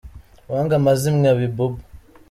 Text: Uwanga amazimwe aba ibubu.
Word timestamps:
Uwanga 0.47 0.73
amazimwe 0.79 1.25
aba 1.33 1.43
ibubu. 1.47 1.79